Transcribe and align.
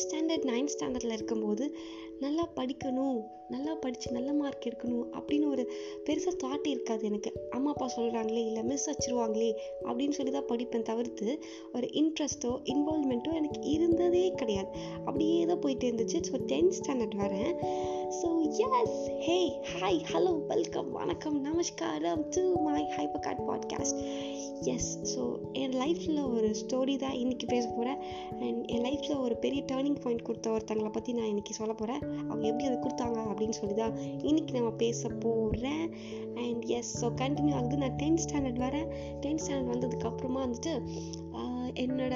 Eight 0.00 0.08
standard 0.08 0.44
ninth 0.50 0.72
ஸ்டாண்டர்டில் 0.74 1.12
இருக்கும்போது 1.12 1.76
நல்லா 2.18 2.48
படிக்கணும் 2.56 3.18
நல்லா 3.48 3.74
படித்து 3.74 4.12
நல்ல 4.12 4.32
மார்க் 4.32 4.66
எடுக்கணும் 4.66 5.06
அப்படின்னு 5.18 5.46
ஒரு 5.48 5.72
பெருசாக 6.06 6.34
தாட் 6.44 6.66
இருக்காது 6.66 7.06
எனக்கு. 7.06 7.30
அம்மா 7.50 7.70
அப்பா 7.70 7.86
சொல்கிறாங்களே 7.96 8.42
இல்லை 8.46 8.62
மிஸ் 8.62 8.90
வச்சுருவாங்களே 8.90 9.50
அப்படின்னு 9.84 10.10
சொல்லி 10.10 10.32
தான் 10.32 10.48
படிப்பேன் 10.48 10.82
தவிர்த்து 10.82 11.42
ஒரு 11.72 11.86
இன்ட்ரெஸ்ட்டோ 11.86 12.52
இன்வால்மெண்ட்டோ 12.64 13.32
எனக்கு 13.32 13.60
இருந்ததே 13.62 14.32
கிடையாது. 14.34 14.68
அப்படியே 15.04 15.44
தான் 15.44 15.58
போயிட்டு 15.58 15.86
இருந்துச்சு. 15.90 16.20
ஸோ 16.30 16.40
டென்த் 16.46 16.76
ஸ்டாண்டர்ட் 16.80 17.16
வரேன். 17.16 17.52
So 18.20 18.30
yes 18.48 19.00
hey 19.18 19.40
hi 19.80 20.00
hello 20.12 20.46
welcome 20.46 20.92
வணக்கம் 20.92 21.40
நமஸ்காரம் 21.40 22.28
to 22.28 22.62
my 22.62 22.82
hyper 22.82 23.20
card 23.20 23.44
podcast 23.48 24.00
yes 24.64 25.18
so 25.18 25.36
என் 25.52 25.72
லைஃப்பில் 25.72 26.32
ஒரு 26.32 26.48
ஸ்டோரி 26.48 26.96
தான் 26.96 27.12
இன்றைக்கி 27.12 27.46
பேச 27.46 27.68
போகிறேன் 27.68 27.96
அண்ட் 28.40 28.66
என் 28.66 28.84
லைஃப்பில் 28.84 29.20
ஒரு 29.20 29.36
பெரிய 29.36 29.62
டேர்னிங் 29.62 30.00
பாயிண்ட் 30.00 30.22
கொடுத்த 30.22 30.50
ஒருத்தங்களை 30.50 30.92
பற்றி 30.92 31.12
நான் 31.12 31.24
இன்றைக்கி 31.24 31.50
சொல்ல 31.50 31.72
போகிறேன் 31.72 32.00
அவங்க 32.28 32.48
எப்படி 32.48 32.64
அதை 32.64 32.78
கொடுத்தாங்க 32.78 33.30
அப்படின்னு 33.30 33.50
சொல்லி 33.50 33.74
தான் 33.74 33.92
இன்றைக்கி 33.98 34.52
நம்ம 34.52 34.70
பேச 34.70 35.08
போகிறேன் 35.08 35.94
அண்ட் 36.34 36.64
எஸ் 36.64 37.04
ஸோ 37.04 37.08
கண்டினியூ 37.08 37.54
ஆகுது 37.54 37.76
நான் 37.76 37.96
டென்த் 37.96 38.18
ஸ்டாண்டர்ட் 38.28 38.58
வரேன். 38.58 38.86
டென்த் 39.20 39.38
ஸ்டாண்டர்ட் 39.46 39.72
வந்ததுக்கப்புறமா 39.76 40.48
வந்துட்டு 40.48 40.82
என்னோட 41.84 42.14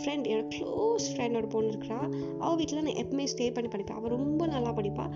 ஃப்ரெண்ட் 0.00 0.28
என்னோட 0.30 0.46
க்ளோஸ் 0.56 1.06
ஃப்ரெண்டோட 1.12 1.48
பொண்ணு 1.48 1.72
இருக்கிறா. 1.72 2.00
அவள் 2.38 2.56
வீட்டில் 2.56 2.82
நான் 2.82 3.02
எப்பவுமே 3.04 3.26
ஸ்டே 3.34 3.52
பண்ணி 3.52 3.70
படிப்பேன். 3.74 3.98
அவள் 4.00 4.16
ரொம்ப 4.18 4.46
நல்லா 4.46 4.72
படிப்பாள் 4.80 5.12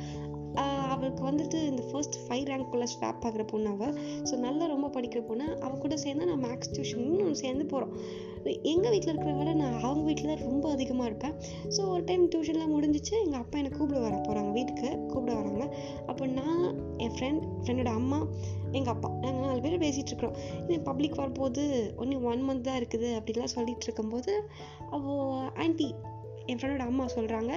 அவளுக்கு 0.93 1.23
வந்துட்டு 1.25 1.59
இந்த 1.71 1.83
ஃபர்ஸ்ட் 1.91 2.17
ஃபைவ் 2.25 2.49
ரேங்க்குள்ளே 2.51 2.87
ஸ்வாப் 2.95 3.25
ஆகிற 3.29 3.43
பொண்ணு 3.45 3.69
அவள் 3.71 3.95
ஸோ 4.29 4.35
நல்லா 4.47 4.65
ரொம்ப 4.67 4.89
படிக்கிற 4.97 5.21
பொண்ணு. 5.27 5.47
அவள் 5.61 5.83
கூட 5.85 5.97
சேர்ந்து 5.97 6.27
நான் 6.27 6.43
மேக்ஸ் 6.45 6.73
டியூஷன் 6.77 7.39
சேர்ந்து 7.43 7.67
போகிறோம் 7.67 7.95
எங்கள் 8.45 8.91
வீட்டில் 8.91 9.13
இருக்கிற 9.13 9.33
விட 9.33 9.53
நான் 9.55 9.83
அவங்க 9.83 10.05
வீட்டில் 10.05 10.27
தான் 10.27 10.51
ரொம்ப 10.51 10.71
அதிகமாக 10.71 11.09
இருப்பேன். 11.09 11.35
ஸோ 11.69 11.89
ஒரு 11.89 12.05
டைம் 12.05 12.29
டியூஷன்லாம் 12.29 12.75
முடிஞ்சிச்சு. 12.77 13.15
எங்கள் 13.25 13.41
அப்பா 13.41 13.59
என்னை 13.59 13.79
கூப்பிட 13.79 14.01
வர 14.01 14.17
போகிறாங்க 14.17 14.51
வீட்டுக்கு 14.51 14.99
கூப்பிட 15.07 15.35
வராங்க. 15.35 15.77
அப்போ 16.07 16.27
நான் 16.27 16.65
என் 16.97 17.11
ஃப்ரெண்ட் 17.11 17.43
ஃப்ரெண்டோட 17.63 17.93
அம்மா 17.95 18.27
எங்கள் 18.73 18.93
அப்பா 18.93 19.09
நாங்கள் 19.21 19.47
நாலு 19.47 19.61
பேர் 19.61 19.79
பேசிகிட்டு 19.79 20.13
இருக்கிறோம். 20.13 20.37
இது 20.69 20.81
பப்ளிக் 20.81 21.15
வரப்போது 21.15 21.95
ஒன்லி 21.97 22.23
ஒன் 22.23 22.49
மந்த் 22.49 22.61
தான் 22.61 22.79
இருக்குது 22.83 23.11
அப்படின்லாம் 23.19 23.55
சொல்லிகிட்டு 23.57 23.83
இருக்கும்போது 23.83 24.49
அவள் 24.91 25.51
ஆன்ட்டி 25.67 25.95
என் 26.51 26.59
ஃப்ரெண்டோட 26.61 26.85
அம்மா 26.91 27.05
சொல்கிறாங்க 27.17 27.53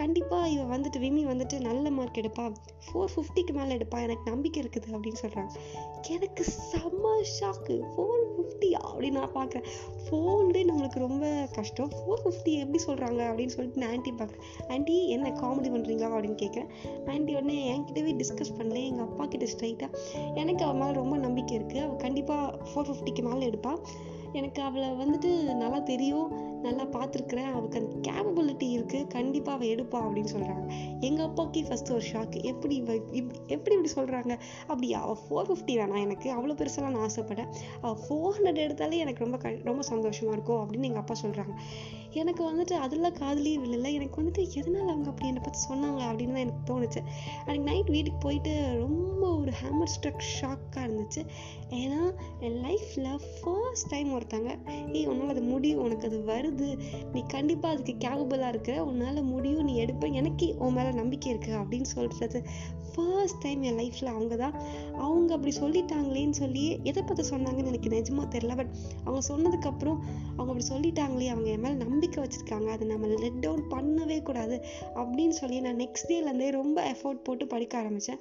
கண்டிப்பாக 0.00 0.50
இவன் 0.52 0.70
வந்துட்டு 0.74 0.98
விமி 1.04 1.22
வந்துட்டு 1.30 1.56
நல்ல 1.60 1.90
மார்க் 1.96 2.20
எடுப்பா. 2.20 2.44
ஃபோர் 2.86 3.10
ஃபிஃப்டிக்கு 3.14 3.52
மேலே 3.56 3.72
எடுப்பா. 3.78 3.98
எனக்கு 4.06 4.24
நம்பிக்கை 4.30 4.58
இருக்குது 4.62 4.94
அப்படின்னு 4.96 5.20
சொல்கிறாங்க 5.24 5.52
எனக்கு 6.14 6.44
செம்ம 6.70 7.10
ஷாக்கு 7.32 7.74
ஃபோர் 7.92 8.22
ஃபிஃப்டி 8.32 8.70
அப்படின்னு 8.86 9.18
நான் 9.18 9.34
பார்க்குறேன் 9.38 9.66
ஃபோன்லேயே 10.04 10.64
நம்மளுக்கு 10.70 10.98
ரொம்ப 11.06 11.26
கஷ்டம். 11.58 11.90
ஃபோர் 11.98 12.22
ஃபிஃப்டி 12.24 12.52
எப்படி 12.62 12.80
சொல்கிறாங்க 12.86 13.20
அப்படின்னு 13.30 13.54
சொல்லிட்டு 13.56 13.82
நான் 13.82 13.92
ஆன்ட்டி 13.94 14.12
பார்க்குறேன் 14.20 14.46
ஆண்டி 14.68 14.96
என்ன 15.16 15.34
காமெடி 15.42 15.70
பண்ணுறீங்களா 15.74 16.10
அப்படின்னு 16.14 16.40
கேட்குறேன் 16.44 16.70
ஆன்ட்டி 17.06 17.34
உடனே 17.38 17.58
என்கிட்டவே 17.74 18.14
டிஸ்கஸ் 18.22 18.56
பண்ணல. 18.58 18.78
எங்கள் 18.90 19.06
அப்பா 19.08 19.26
கிட்ட 19.26 19.48
ஸ்ட்ரைட்டாக 19.54 20.00
எனக்கு 20.34 20.64
அவள் 20.64 20.80
மேலே 20.82 20.96
ரொம்ப 21.02 21.16
நம்பிக்கை 21.26 21.54
இருக்குது 21.58 21.84
அவள் 21.86 22.02
கண்டிப்பாக 22.06 22.58
ஃபோர் 22.70 22.88
ஃபிஃப்டிக்கு 22.90 23.24
மேலே 23.28 23.50
எடுப்பாள் 23.50 23.82
எனக்கு 24.32 24.60
அவளை 24.62 24.88
வந்துட்டு 25.02 25.30
நல்லா 25.62 25.78
தெரியும். 25.92 26.28
நல்லா 26.66 26.84
பார்த்துருக்குறேன். 26.96 27.48
அவளுக்கு 27.52 27.80
அந்த 27.80 27.94
கேப்பபிலிட்டி 28.08 28.68
இருக்குது 28.76 29.08
கண்டிப்பாக 29.16 29.56
அவள் 29.56 29.72
எடுப்பா 29.74 29.98
அப்படின்னு 30.06 30.32
சொல்கிறாங்க 30.34 30.64
எங்கள் 31.08 31.26
அப்பாவுக்கே 31.28 31.62
ஃபஸ்ட்டு 31.68 31.94
ஒரு 31.96 32.04
ஷாக்கு 32.10 32.38
எப்படி 32.52 32.74
இப்படி 32.82 33.22
எப்படி 33.54 33.74
இப்படி 33.76 33.92
சொல்கிறாங்க 33.98 34.32
அப்படி 34.70 34.90
அவள் 35.02 35.20
ஃபோர் 35.22 35.48
ஃபிஃப்டி 35.50 35.76
வேணாம் 35.80 36.04
எனக்கு. 36.06 36.28
அவ்வளோ 36.36 36.56
பெருசாலாம் 36.60 36.94
நான் 36.96 37.06
ஆசைப்பட்டேன் 37.08 37.50
அவள் 37.84 38.00
ஃபோர் 38.04 38.34
ஹண்ட்ரட் 38.36 38.62
எடுத்தாலே 38.66 39.02
எனக்கு 39.06 39.24
ரொம்ப 39.24 39.38
க 39.44 39.54
ரொம்ப 39.70 39.82
சந்தோஷமாக 39.92 40.36
இருக்கும் 40.36 40.62
அப்படின்னு 40.62 40.88
எங்கள் 40.90 41.04
அப்பா 41.04 41.16
சொல்கிறாங்க 41.24 41.54
எனக்கு 42.20 42.42
வந்துட்டு 42.48 42.74
அதெல்லாம் 42.84 43.16
காதலியே 43.20 43.58
இல்லை 43.76 43.90
எனக்கு 43.98 44.20
வந்துட்டு 44.20 44.42
எதனால் 44.60 44.90
அவங்க 44.92 45.08
அப்படி 45.12 45.28
என்னை 45.30 45.42
பற்றி 45.44 45.60
சொன்னாங்க 45.68 46.00
அப்படின்னு 46.08 46.34
தான் 46.36 46.44
எனக்கு 46.46 46.64
தோணுச்சு. 46.70 47.00
அன்றைக்கி 47.44 47.64
நைட் 47.70 47.90
வீட்டுக்கு 47.94 48.20
போயிட்டு 48.26 48.52
ரொம்ப 48.82 49.22
ஒரு 49.40 49.52
ஹேமர் 49.60 49.92
ஸ்ட்ரக் 49.94 50.26
ஷாக்காக 50.38 50.82
இருந்துச்சு. 50.86 51.22
ஏன்னா 51.82 52.00
என் 52.46 52.58
லைஃப்பில் 52.66 53.08
ஃபர்ஸ்ட் 53.36 53.90
டைம் 53.92 54.10
ஒருத்தாங்க 54.16 54.50
ஏய் 54.96 55.08
உன்னால் 55.12 55.32
அது 55.34 55.44
முடியும். 55.52 55.82
உனக்கு 55.84 56.08
அது 56.10 56.20
வருது. 56.32 56.51
நீ 57.12 57.22
கண்டிப்பாக 57.28 57.74
அதுக்கு 57.74 58.08
கேபபிளாக 58.08 58.48
இருக்க. 58.48 58.84
உன்னால் 58.84 59.22
முடியும். 59.22 59.64
நீ 59.64 59.84
எடுப்ப. 59.84 60.12
எனக்கு 60.12 60.54
உன் 60.58 60.72
மேலே 60.72 60.90
நம்பிக்கை 60.90 61.34
இருக்குது 61.34 61.60
அப்படின்னு 61.62 61.82
சொல்கிறது 61.82 62.42
ஃபர்ஸ்ட் 62.94 63.38
டைம் 63.38 63.62
என் 63.62 63.78
லைஃப்பில் 63.78 64.04
அவங்க 64.04 64.36
தான் 64.36 64.54
அவங்க 64.94 65.34
அப்படி 65.34 65.56
சொல்லிட்டாங்களேன்னு 65.56 66.30
சொல்லி 66.30 66.80
எதை 66.82 67.02
பற்றி 67.02 67.28
சொன்னாங்கன்னு 67.28 67.66
எனக்கு 67.66 67.88
நிஜமாக 67.88 68.26
தெரில 68.34 68.56
பட் 68.56 68.72
அவங்க 69.04 69.22
சொன்னதுக்கப்புறம் 69.28 69.98
அவங்க 70.36 70.52
அப்படி 70.52 70.64
சொல்லிட்டாங்களே 70.68 71.28
அவங்க 71.28 71.50
என் 71.50 71.60
மேலே 71.60 71.74
நம்பிக்கை 71.74 72.24
வச்சுருக்காங்க. 72.24 72.66
அதை 72.66 72.86
நம்ம 72.86 73.06
லெட் 73.06 73.40
டவுன் 73.40 73.62
பண்ணவே 73.70 74.22
கூடாது 74.22 74.64
அப்படின்னு 74.94 75.28
சொல்லி 75.28 75.60
நான் 75.60 75.76
நெக்ஸ்ட் 75.76 76.08
டேலேருந்தே 76.08 76.50
ரொம்ப 76.50 76.92
எஃபோர்ட் 76.92 77.24
போட்டு 77.24 77.46
படிக்க 77.46 77.78
ஆரம்பித்தேன் 77.78 78.18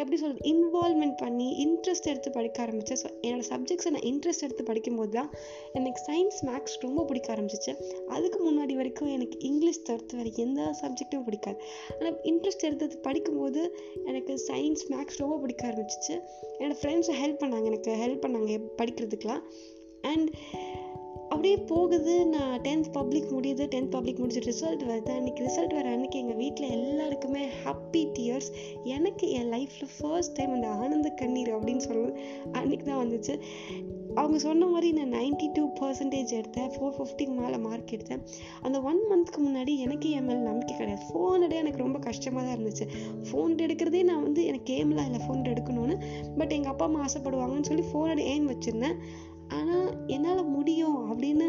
எப்படி 0.00 0.16
சொல்கிறது 0.20 0.48
இன்வால்மெண்ட் 0.52 1.16
பண்ணி 1.22 1.46
இன்ட்ரெஸ்ட் 1.64 2.08
எடுத்து 2.12 2.30
படிக்க 2.36 2.58
ஆரம்பித்தேன் 2.64 3.00
ஸோ 3.02 3.08
என்னோடய 3.26 3.46
சப்ஜெக்ட்ஸை 3.52 3.90
நான் 3.94 4.06
இன்ட்ரெஸ்ட் 4.10 4.44
எடுத்து 4.46 4.64
படிக்கும்போது 4.70 5.12
தான் 5.18 5.30
எனக்கு 5.78 6.00
சயின்ஸ் 6.08 6.40
மேக்ஸ் 6.48 6.76
ரொம்ப 6.86 7.04
பிடிக்க 7.10 7.28
ஆரம்பிச்சிச்சு. 7.34 7.74
அதுக்கு 8.16 8.38
முன்னாடி 8.46 8.76
வரைக்கும் 8.80 9.12
எனக்கு 9.16 9.38
இங்கிலீஷ் 9.50 9.82
தவிர்த்து 9.88 10.18
வேறு 10.20 10.32
எந்த 10.46 10.60
சப்ஜெக்ட்டும் 10.82 11.26
பிடிக்காது. 11.28 11.58
ஆனால் 11.98 12.18
இன்ட்ரெஸ்ட் 12.32 12.66
எடுத்து 12.68 13.00
படிக்கும்போது 13.08 13.62
எனக்கு 14.10 14.34
சயின்ஸ் 14.48 14.86
மேக்ஸ் 14.94 15.20
ரொம்ப 15.24 15.38
பிடிக்க 15.44 15.64
ஆரம்பிச்சிச்சு. 15.72 16.16
என்னோடய 16.58 16.78
ஃப்ரெண்ட்ஸை 16.82 17.16
ஹெல்ப் 17.22 17.42
பண்ணாங்க 17.44 17.68
எனக்கு 17.72 17.92
ஹெல்ப் 18.04 18.24
பண்ணாங்க 18.26 18.60
படிக்கிறதுக்கெலாம் 18.80 19.44
அண்ட் 20.12 20.28
அப்படியே 21.40 21.64
போகுது. 21.64 22.26
நான் 22.26 22.60
டென்த் 22.60 22.88
பப்ளிக் 22.92 23.28
முடியுது. 23.32 23.64
டென்த் 23.74 23.90
பப்ளிக் 23.90 24.18
முடிச்சு 24.18 24.40
ரிசல்ட் 24.40 24.82
வருது 24.88 25.10
அன்றைக்கி 25.18 25.42
ரிசல்ட் 25.46 25.74
வர 25.74 25.96
அன்றைக்கி 25.96 26.18
எங்கள் 26.22 26.36
வீட்டில் 26.36 26.70
எல்லாருக்குமே 26.70 27.46
ஹாப்பி 27.64 28.02
டியர்ஸ் 28.16 28.50
எனக்கு 28.82 29.28
என் 29.30 29.48
லைஃப்பில் 29.52 29.88
ஃபர்ஸ்ட் 29.98 30.32
டைம் 30.32 30.52
அந்த 30.52 30.68
ஆனந்த 30.68 31.08
கண்ணீர் 31.08 31.54
அப்படின்னு 31.56 31.76
சொல்லுவது 31.76 32.20
அன்றைக்கி 32.52 32.82
தான் 32.82 33.00
வந்துச்சு. 33.04 33.36
அவங்க 34.14 34.38
சொன்ன 34.38 34.66
மாதிரி 34.66 34.92
நான் 34.92 35.12
நைன்டி 35.12 35.46
டூ 35.52 35.64
பர்சன்டேஜ் 35.80 36.34
எடுத்தேன் 36.38 36.70
ஃபோர் 36.74 36.94
ஃபிஃப்டிக்கு 36.98 37.34
மேலே 37.34 37.56
மார்க் 37.56 37.94
எடுத்தேன். 37.96 38.22
அந்த 38.60 38.80
ஒன் 38.80 39.00
மந்த்க்கு 39.10 39.40
முன்னாடி 39.46 39.76
எனக்கு 39.76 40.10
என் 40.10 40.24
மேலே 40.24 40.38
நம்பிக்கை 40.38 40.76
கிடையாது. 40.76 41.04
ஃபோன் 41.10 41.36
எடுக்க 41.36 41.56
எனக்கு 41.56 41.78
ரொம்ப 41.78 41.98
கஷ்டமாக 41.98 42.46
தான் 42.46 42.56
இருந்துச்சு. 42.56 42.86
ஃபோன் 43.28 43.56
எடுக்கிறதே 43.66 44.02
நான் 44.02 44.22
வந்து 44.22 44.44
எனக்கு 44.44 44.72
கேம்லாம் 44.72 45.08
இல்லை 45.10 45.20
ஃபோன் 45.28 45.48
எடுக்கணும்னு. 45.54 45.96
பட் 46.38 46.52
எங்கள் 46.52 46.70
அப்பா 46.70 46.84
அம்மா 46.84 47.04
ஆசைப்படுவாங்கன்னு 47.04 47.70
சொல்லி 47.72 47.84
ஃபோன் 47.92 48.24
எய்ம் 48.32 48.50
வச்சுருந்தேன்? 48.52 48.96
ஆனால் 49.50 49.88
என்னால் 50.06 50.42
முடியும் 50.46 50.98
அப்படின்னு 51.10 51.46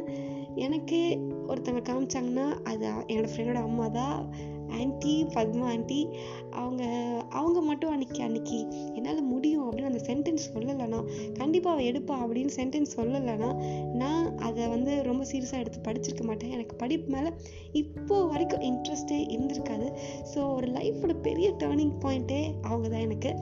எனக்கு 0.55 0.99
ஒருத்தவங்க 1.47 1.83
காமிச்சாங்கன்னா 1.89 2.47
அது 2.63 2.85
என்னோடய 3.07 3.31
ஃப்ரெண்டோட 3.33 3.61
அம்மா 3.61 3.87
தான் 3.87 4.49
ஆன்ட்டி 4.71 5.13
பத்மா 5.33 5.65
ஆன்ட்டி 5.71 6.07
அவங்க 6.49 6.83
அவங்க 7.29 7.61
மட்டும் 7.61 7.91
அன்னைக்கு 7.91 8.23
அன்னைக்கு 8.23 8.59
என்னால் 8.95 9.21
முடியும் 9.23 9.71
அப்படின்னு 9.71 9.89
அந்த 9.91 10.01
சென்டென்ஸ் 10.09 10.45
சொல்லலைன்னா 10.53 10.99
கண்டிப்பாக 11.33 11.75
அவள் 11.75 11.87
எடுப்பா 11.91 12.15
அப்படின்னு 12.23 12.51
சென்டென்ஸ் 12.55 12.95
சொல்லலைன்னா 12.97 13.49
நான் 13.93 14.37
அதை 14.37 14.67
வந்து 14.67 15.03
ரொம்ப 15.03 15.23
சீரியஸாக 15.23 15.59
எடுத்து 15.59 15.91
படிச்சிருக்க 15.91 16.23
மாட்டேன். 16.23 16.49
எனக்கு 16.49 16.75
படிப்பு 16.75 17.09
மேலே 17.15 17.31
இப்போ 17.71 18.27
வரைக்கும் 18.27 18.61
இன்ட்ரெஸ்டே 18.61 19.19
இருந்திருக்காது. 19.35 19.89
ஸோ 20.33 20.53
ஒரு 20.53 20.67
லைஃபோட 20.67 21.21
பெரிய 21.21 21.49
டேர்னிங் 21.51 21.95
பாயிண்ட்டே 21.99 22.53
அவங்க 22.61 22.87
தான் 22.89 22.99
எனக்கு. 22.99 23.33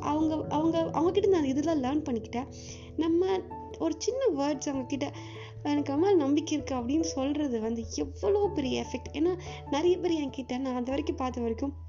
அவங்க 0.00 0.34
அவங்க 0.50 0.90
அவங்கக்கிட்ட 0.92 1.28
நான் 1.28 1.44
இதெல்லாம் 1.44 1.82
லேர்ன் 1.82 2.06
பண்ணிக்கிட்டேன். 2.08 2.48
நம்ம 2.96 3.26
ஒரு 3.78 3.94
சின்ன 3.98 4.22
வேர்ட்ஸ் 4.38 4.68
அவங்கக்கிட்ட 4.70 5.08
எனக்கு 5.62 5.92
அம்மா 5.92 6.12
நம்பிக்கை 6.12 6.58
இருக்குது 6.58 6.78
அப்படின்னு 6.78 7.00
சொல்கிறது 7.00 7.60
வந்து 7.60 7.84
எவ்வளோ 7.94 8.50
பெரிய 8.54 8.84
எஃபெக்ட் 8.84 9.16
ஏன்னா 9.16 9.38
நிறைய 9.70 9.98
பேர் 9.98 10.12
என்கிட்ட 10.12 10.58
நான் 10.58 10.74
அது 10.74 10.84
வரைக்கும் 10.84 11.16
பார்த்த 11.16 11.40
வரைக்கும் 11.40 11.88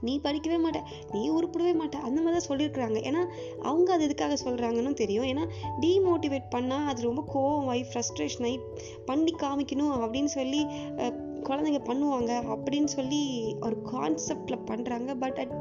நீ 0.00 0.20
படிக்கவே 0.24 0.56
மாட்ட 0.64 0.82
நீ 1.12 1.30
உருப்பிடவே 1.30 1.72
மாட்ட. 1.74 1.96
அந்த 1.96 2.20
மாதிரி 2.20 2.46
தான் 2.46 2.48
சொல்லியிருக்கிறாங்க. 2.48 2.98
ஏன்னா 3.00 3.26
அவங்க 3.62 3.92
அது 3.92 4.04
எதுக்காக 4.04 4.36
சொல்கிறாங்கன்னு 4.44 4.94
தெரியும். 4.94 5.24
ஏன்னா 5.24 5.48
டீமோட்டிவேட் 5.80 6.50
பண்ணால் 6.54 6.86
அது 6.86 7.02
ரொம்ப 7.02 7.24
கோவம் 7.34 7.68
ஆகி 7.68 7.82
ஃப்ரஸ்ட்ரேஷன் 7.82 8.42
ஆகி 8.42 8.58
பண்ணி 9.04 9.34
காமிக்கணும் 9.42 9.94
அப்படின்னு 10.02 10.24
சொல்லி 10.24 10.66
குழந்தைங்க 11.48 11.80
பண்ணுவாங்க 11.88 12.32
அப்படின்னு 12.54 12.90
சொல்லி 12.96 13.20
ஒரு 13.66 13.76
கான்செப்டில் 13.92 14.58
பண்ணுறாங்க 14.70 15.10
பட் 15.22 15.38
அட் 15.42 15.54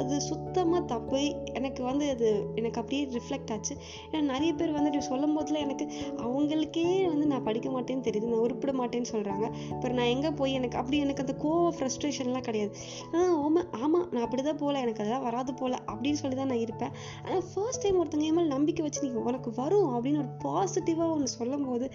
அது 0.00 0.14
சுத்தமாக 0.30 0.82
தப்பு. 0.92 1.20
எனக்கு 1.58 1.82
வந்து 1.90 2.04
அது 2.14 2.28
எனக்கு 2.60 2.80
அப்படியே 2.80 3.02
ரிஃப்ளெக்ட் 3.16 3.52
ஆச்சு. 3.54 3.74
ஏன்னா 4.10 4.22
நிறைய 4.32 4.50
பேர் 4.60 4.76
வந்துட்டு 4.78 5.00
சொல்லும் 5.10 5.34
போதில் 5.36 5.62
எனக்கு 5.66 5.84
அவங்களுக்கே 6.26 6.86
வந்து 7.12 7.26
நான் 7.32 7.46
படிக்க 7.48 7.68
மாட்டேன்னு 7.76 8.06
தெரியுது. 8.08 8.30
நான் 8.32 8.44
உருப்பிட 8.46 8.72
மாட்டேன்னு 8.80 9.10
சொல்கிறாங்க 9.14 9.46
இப்போ 9.74 9.92
நான் 9.98 10.12
எங்கே 10.14 10.30
போய் 10.40 10.56
எனக்கு 10.60 10.78
அப்படி 10.82 10.98
எனக்கு 11.06 11.24
அந்த 11.26 11.36
கோவம் 11.44 11.76
ஃப்ரஸ்ட்ரேஷன்லாம் 11.78 12.46
கிடையாது. 12.48 12.72
ஆனால் 13.12 13.34
ஆமாம் 13.44 13.68
ஆமாம் 13.82 14.06
நான் 14.12 14.24
அப்படி 14.26 14.42
தான் 14.48 14.60
போகல 14.62 14.80
எனக்கு 14.86 15.02
அதெல்லாம் 15.04 15.26
வராது 15.28 15.54
போல 15.60 15.74
அப்படின்னு 15.92 16.20
சொல்லி 16.22 16.36
தான் 16.40 16.50
நான் 16.52 16.64
இருப்பேன். 16.66 16.92
ஆனால் 17.26 17.44
ஃபர்ஸ்ட் 17.50 17.82
டைம் 17.84 18.00
ஒருத்தங்க 18.02 18.28
என் 18.30 18.38
மேலே 18.38 18.48
நம்பிக்கை 18.56 18.84
வச்சு 18.86 19.04
நீங்கள் 19.06 19.26
உனக்கு 19.28 19.50
வரும் 19.62 19.90
அப்படின்னு 19.94 20.22
ஒரு 20.24 20.32
பாசிட்டிவாக 20.46 21.14
ஒன்று 21.16 21.30
சொல்லும் 21.38 21.66
போது 21.68 21.88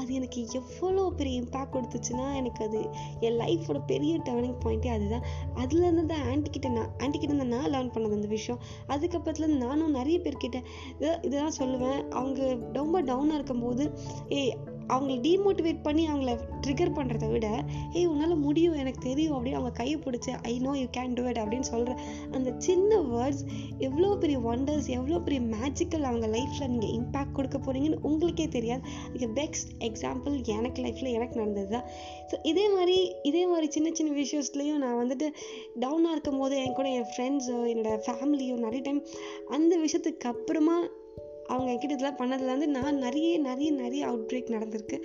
அது 0.00 0.10
எனக்கு 0.18 0.40
எவ்வளோ 0.60 1.04
பெரிய 1.20 1.40
இம்பேக்ட் 1.42 1.74
கொடுத்துச்சுன்னா 1.76 2.26
எனக்கு 2.40 2.62
அது 2.68 2.80
என் 3.20 3.38
லைஃபோட 3.38 3.78
பெரிய 3.86 4.18
டேர்னிங் 4.18 4.58
பாயிண்ட்டே 4.64 4.88
அதுதான். 4.88 5.24
அதுலேருந்து 5.54 6.06
தான் 6.06 6.24
ஆன்டிக்கிட்ட 6.32 6.70
நான் 6.70 6.90
ஆன்டிக்கிட்ட 6.98 7.30
இருந்து 7.30 7.46
நான் 7.46 7.70
லேர்ன் 7.72 7.92
பண்ணது 7.92 8.12
அந்த 8.12 8.28
விஷயம். 8.28 8.60
அதுக்கப்புறத்துலேருந்து 8.88 9.64
நானும் 9.66 9.90
நிறைய 9.90 10.18
பேர்கிட்ட 10.18 10.58
இதெல்லாம் 11.22 11.58
சொல்லுவேன். 11.58 12.08
அவங்க 12.08 12.58
ரொம்ப 12.72 13.02
டவுனாக 13.02 13.34
இருக்கும்போது 13.34 13.84
ஏய் 14.28 14.56
அவங்கள 14.94 15.16
டீமோட்டிவேட் 15.20 15.82
பண்ணி 15.82 16.08
அவங்கள 16.08 16.32
ட்ரிகர் 16.66 16.94
பண்ணுறத 16.98 17.30
விட 17.30 17.64
ஏய் 17.92 18.06
உன்னால் 18.06 18.36
முடியும் 18.36 18.72
எனக்கு 18.72 18.98
தெரியும் 18.98 19.34
அப்படின்னு 19.36 19.58
அவங்க 19.60 19.70
கையை 19.70 19.98
பிடிச்சி 19.98 20.32
I 20.42 20.58
know 20.58 20.72
you 20.78 20.86
can 20.96 21.14
do 21.14 21.22
it 21.22 21.38
அப்படின்னு 21.38 21.68
சொல்கிற 21.72 21.96
அந்த 22.30 22.54
சின்ன 22.58 22.98
வேர்ட்ஸ் 23.12 23.42
எவ்வளோ 23.78 24.16
பெரிய 24.16 24.38
ஒண்டர்ஸ் 24.38 24.88
எவ்வளோ 24.88 25.18
பெரிய 25.18 25.40
மேஜிக்கல் 25.40 26.02
அவங்க 26.02 26.26
லைஃப்பில் 26.26 26.68
நீங்கள் 26.68 26.94
இம்பேக்ட் 26.98 27.32
கொடுக்க 27.32 27.58
போகிறீங்கன்னு 27.58 28.00
உங்களுக்கே 28.02 28.48
தெரியாது. 28.48 28.82
இது 29.12 29.28
பெஸ்ட் 29.28 29.70
எக்ஸாம்பிள் 29.80 30.34
எனக்கு 30.46 30.82
லைஃப்பில் 30.82 31.12
எனக்கு 31.12 31.38
நடந்தது 31.38 31.68
தான். 31.68 31.86
ஸோ 32.30 32.34
இதே 32.42 32.68
மாதிரி 32.68 32.96
இதே 33.22 33.46
மாதிரி 33.46 33.68
சின்ன 33.70 33.88
சின்ன 33.92 34.12
விஷயத்துலையும் 34.22 34.82
நான் 34.84 34.98
வந்துட்டு 35.02 35.26
டவுனாக 35.80 36.10
இருக்கும் 36.10 36.38
போது 36.38 36.56
என் 36.64 36.72
கூட 36.72 36.88
என் 36.88 37.10
ஃப்ரெண்ட்ஸோ 37.12 37.58
என்னோட 37.72 37.98
ஃபேமிலியோ 38.06 38.56
நிறைய 38.56 38.82
டைம் 38.82 39.00
அந்த 39.48 39.72
விஷயத்துக்கு 39.76 40.28
அப்புறமா 40.32 40.76
அவங்க 41.50 41.70
என்கிட்ட 41.72 41.96
இதெல்லாம் 41.96 42.20
பண்ணதுலேருந்து 42.22 42.66
நான் 42.66 42.96
நிறைய 42.96 43.38
நிறைய 43.38 43.70
நிறைய 43.70 44.02
அவுட் 44.06 44.26
பிரேக் 44.30 44.54
நடந்திருக்கு. 44.56 44.98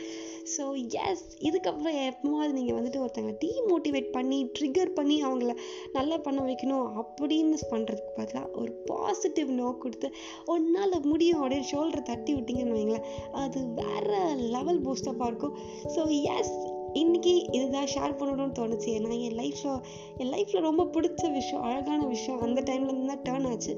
ஸோ 0.57 0.63
எஸ் 1.05 1.25
இதுக்கப்புறம் 1.39 1.97
எப்போவாது 2.09 2.51
நீங்கள் 2.51 2.77
வந்துட்டு 2.77 3.01
ஒருத்தங்களை 3.05 3.35
டீமோட்டிவேட் 3.45 4.09
பண்ணி 4.11 4.39
ட்ரிகர் 4.59 4.93
பண்ணி 4.93 5.23
அவங்கள 5.23 5.53
நல்லா 5.93 6.17
பண்ண 6.17 6.41
வைக்கணும் 6.43 6.85
அப்படின்னு 6.97 7.57
பண்ணுறதுக்கு 7.71 8.13
பதிலாக 8.15 8.51
ஒரு 8.53 8.71
பாசிட்டிவ் 8.85 9.51
நோ 9.51 9.69
கொடுத்து 9.79 10.09
ஒன்றால் 10.45 10.95
முடியும் 11.05 11.41
அப்படின்னு 11.41 11.71
ஷோல்டரை 11.71 12.03
தட்டி 12.03 12.33
விட்டிங்கன்னு 12.35 12.77
வைங்களேன் 12.77 13.07
அது 13.31 13.59
வேற 13.73 14.09
லெவல் 14.55 14.81
பூஸ்டப்பாக 14.81 15.27
இருக்கும் 15.27 15.57
ஸோ 15.95 16.03
எஸ் 16.37 16.55
இன்னைக்கு 17.01 17.33
இதுதான் 17.57 17.89
ஷேர் 17.93 18.17
பண்ணணும்னு 18.19 18.55
தோணுச்சு. 18.59 18.89
ஏன்னா 18.97 19.15
என் 19.27 19.37
லைஃப்பில் 19.41 19.79
என் 20.21 20.31
லைஃப்பில் 20.35 20.65
ரொம்ப 20.67 20.83
பிடிச்ச 20.95 21.23
விஷயம் 21.37 21.63
அழகான 21.67 22.01
விஷயம் 22.13 22.41
அந்த 22.45 22.59
டைம்லேருந்து 22.69 23.09
தான் 23.11 23.23
டேர்ன் 23.27 23.47
ஆச்சு. 23.51 23.73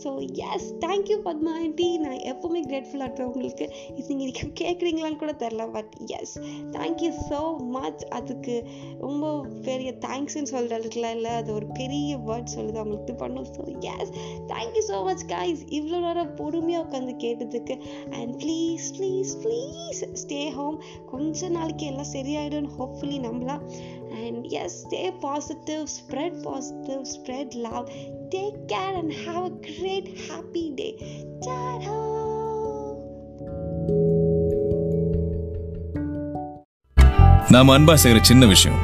So 0.00 0.08
yes 0.48 0.68
thank you 0.84 1.18
Padma 1.28 1.52
aunty 1.62 1.88
நான் 2.04 2.22
எப்போவுமே 2.32 2.62
கிரேட்ஃபுல்லாக 2.70 3.08
இருப்பேன் 3.08 3.28
உங்களுக்கு. 3.30 3.66
இது 4.00 4.16
நீங்கள் 4.20 4.52
கேட்குறீங்களான்னு 4.62 5.20
கூட 5.22 5.34
தெரில 5.44 5.66
but 5.76 5.92
yes 6.18 6.34
thank you 6.78 7.10
so 7.30 7.40
much 7.76 8.04
அதுக்கு 8.18 8.56
ரொம்ப 9.06 9.32
பெரிய 9.68 9.92
தேங்க்ஸ்ன்னு 10.06 10.52
சொல்கிறதுக்குலாம் 10.54 11.16
இல்லை. 11.18 11.34
அது 11.42 11.52
ஒரு 11.58 11.68
பெரிய 11.80 12.18
வேர்ட் 12.30 12.54
சொல்லுது 12.56 12.80
அவங்களுக்கு 12.82 13.08
இது 13.08 13.16
பண்ணும். 13.24 13.48
So 13.56 13.62
yes 13.94 14.12
thank you 14.52 14.84
so 14.90 14.98
much 15.10 15.24
guys 15.34 15.64
இவ்வளோ 15.80 16.00
நேரம் 16.06 16.34
பொறுமையாக 16.42 16.84
உட்காந்து 16.86 17.16
கேட்டதுக்கு 17.26 17.76
and 18.18 18.34
please 18.42 18.88
please 18.98 19.32
please 19.44 20.02
stay 20.24 20.42
home 20.58 20.78
கொஞ்ச 21.14 21.48
நாளைக்கு 21.56 21.86
எல்லாம் 21.92 22.12
சரியாயிடும் 22.16 22.54
ஹோப்ஃபுல்லி 22.64 23.18
நம்பலாம் 23.18 23.60
and 24.26 24.44
yes 24.44 24.86
stay 24.86 25.12
positive 25.20 25.86
spread 25.86 26.42
positive 26.42 27.02
spread 27.16 27.54
love 27.54 27.88
take 28.28 28.56
care 28.66 28.94
and 28.94 29.12
have 29.26 29.44
a 29.44 29.52
great 29.60 30.08
happy 30.08 30.74
day 30.74 30.98
நாம 37.48 37.78
அன்பா 37.78 37.96
செய்யற 38.02 38.20
சின்ன 38.20 38.46
விஷயம். 38.46 38.78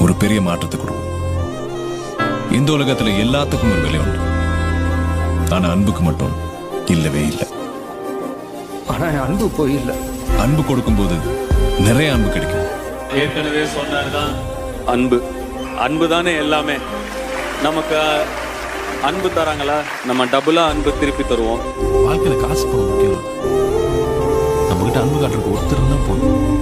ஒரு 0.00 0.14
பெரிய 0.14 0.40
மாற்றத்தை 0.40 0.80
கொடுக்கும். 0.80 1.12
இந்த 2.52 2.72
உலகத்துல 2.72 3.12
எல்லாத்துக்கும் 3.24 3.72
ஒரு 3.72 3.80
விலை 3.82 3.98
உண்டு. 3.98 4.18
ஆனா 5.50 5.70
அன்புக்கு 5.70 6.02
மட்டும் 6.02 6.32
இல்லவே 6.86 7.26
இல்லை. 7.26 7.46
ஆனா 8.86 9.22
அன்பு 9.22 9.46
போயில்ல 9.46 9.94
அன்பு 10.38 10.64
கொடுக்கும்போது 10.64 11.14
நிறைய 11.78 12.12
அன்பு 12.12 12.30
கிடைக்கும். 12.30 12.66
ஏற்கனவே 13.14 13.62
சொன்னார்தான் 13.62 14.34
அன்பு. 14.86 15.22
அன்பு 15.78 16.08
தானே 16.08 16.36
எல்லாமே. 16.36 16.72
நமக்கு 17.62 18.22
அன்பு 19.02 19.28
தராங்களா? 19.28 19.74
நம்ம 20.06 20.24
டபுளா 20.24 20.68
அன்பு 20.68 20.92
திருப்பி 21.00 21.22
தருவோம். 21.22 21.58
வாழ்க்கையில 21.82 22.36
காசு 22.36 22.66
பணம் 22.66 22.86
முக்கியம் 22.86 23.22
நம்ம 24.68 24.82
கிட்ட 24.82 25.00
அன்பு 25.00 25.26
காட்டுறதுக்கு 25.26 25.54
ஒருத்தர் 25.56 25.88
தான் 25.88 26.04
போதும். 26.08 26.52